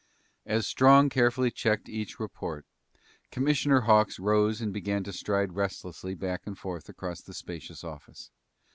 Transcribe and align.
As 0.47 0.65
Strong 0.65 1.09
carefully 1.09 1.51
checked 1.51 1.87
each 1.87 2.19
report, 2.19 2.65
Commissioner 3.29 3.81
Hawks 3.81 4.17
rose 4.17 4.59
and 4.59 4.73
began 4.73 5.03
to 5.03 5.13
stride 5.13 5.53
restlessly 5.53 6.15
back 6.15 6.47
and 6.47 6.57
forth 6.57 6.89
across 6.89 7.21
the 7.21 7.35
spacious 7.35 7.83
office. 7.83 8.31